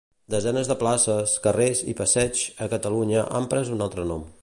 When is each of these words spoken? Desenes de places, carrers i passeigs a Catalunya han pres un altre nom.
Desenes 0.35 0.69
de 0.71 0.77
places, 0.83 1.35
carrers 1.45 1.83
i 1.93 1.97
passeigs 2.01 2.43
a 2.67 2.71
Catalunya 2.75 3.27
han 3.41 3.51
pres 3.55 3.75
un 3.79 3.87
altre 3.91 4.13
nom. 4.15 4.31